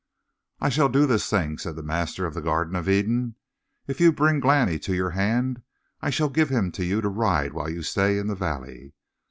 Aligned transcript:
"I 0.59 0.69
shall 0.69 0.89
do 0.89 1.05
this 1.05 1.29
thing," 1.29 1.59
said 1.59 1.75
the 1.75 1.83
master 1.83 2.25
of 2.25 2.33
the 2.33 2.41
Garden 2.41 2.75
of 2.75 2.89
Eden. 2.89 3.35
"If 3.85 4.01
you 4.01 4.11
bring 4.11 4.39
Glani 4.39 4.79
to 4.79 4.95
your 4.95 5.11
hand 5.11 5.61
I 6.01 6.09
shall 6.09 6.27
give 6.29 6.49
him 6.49 6.71
to 6.71 6.83
you 6.83 7.01
to 7.01 7.07
ride 7.07 7.53
while 7.53 7.69
you 7.69 7.83
stay 7.83 8.17
in 8.17 8.25
the 8.25 8.33
valley. 8.33 8.93